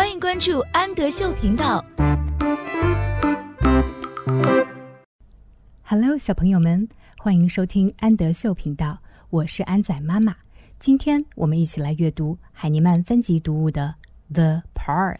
[0.00, 1.84] 欢迎关注安德秀频道。
[5.82, 6.88] Hello，小朋友们，
[7.18, 10.36] 欢迎收听安德秀频道，我是安仔妈妈。
[10.78, 13.96] 今天我们一起来阅读海尼曼分级读物的
[14.34, 15.18] 《The Park》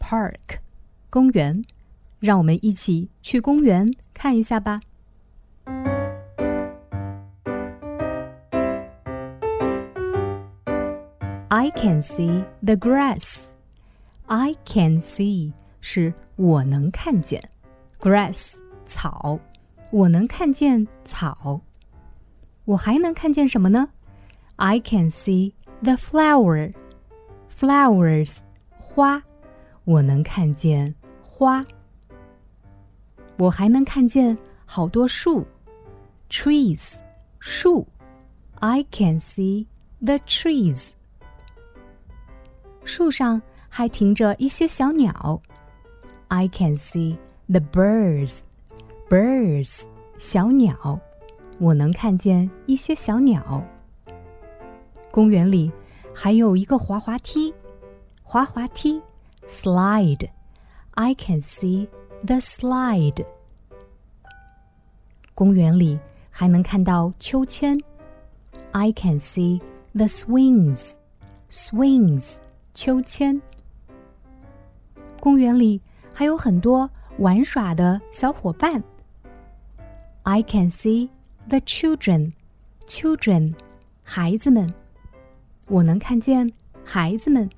[0.00, 0.60] ，Park，
[1.10, 1.62] 公园。
[2.18, 4.80] 让我们一起去公园看一下吧。
[11.50, 13.50] I can see the grass.
[14.26, 17.42] I can see 是我能看见
[18.00, 18.54] ，grass
[18.86, 19.38] 草，
[19.90, 21.60] 我能看见草。
[22.64, 23.88] 我还能看见什么呢
[24.56, 26.72] ？I can see the flower.
[27.54, 28.38] Flowers
[28.80, 29.22] 花，
[29.84, 31.64] 我能看见花。
[33.36, 35.46] 我还能看见好多树
[36.30, 36.92] ，trees
[37.40, 37.86] 树。
[38.60, 39.66] I can see
[40.00, 40.90] the trees.
[42.84, 43.42] 树上
[43.74, 45.40] 还停着一些小鸟。
[46.28, 47.16] I can see
[47.48, 48.40] the birds.
[49.08, 49.84] Birds，
[50.18, 51.00] 小鸟，
[51.58, 53.64] 我能看见一些小鸟。
[55.10, 55.72] 公园里
[56.14, 57.54] 还有一个滑滑梯，
[58.22, 59.00] 滑滑梯
[59.48, 60.28] ，slide。
[60.90, 61.88] I can see
[62.26, 63.24] the slide。
[65.32, 65.98] 公园里
[66.28, 67.80] 还能看到秋千。
[68.72, 69.62] I can see
[69.94, 70.92] the swings.
[71.50, 72.34] Swings。
[72.74, 73.40] 秋千。
[75.22, 75.80] 公园里
[76.12, 78.82] 还有很多玩耍的小伙伴。
[80.24, 81.10] I can see
[81.48, 82.32] the children,
[82.88, 83.54] children，
[84.02, 84.74] 孩子们。
[85.68, 86.52] 我能看见
[86.84, 87.48] 孩子们。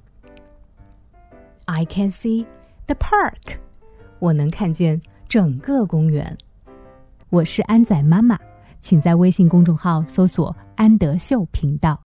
[1.64, 2.44] I can see
[2.84, 3.56] the park，
[4.18, 6.36] 我能看见整个公园。
[7.30, 8.38] 我是安仔妈妈，
[8.82, 11.98] 请在微信公众号搜索“安德秀频道”。